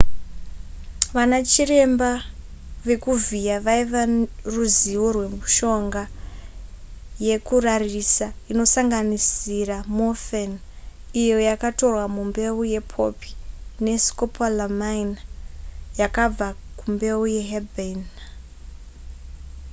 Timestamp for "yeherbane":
17.35-18.05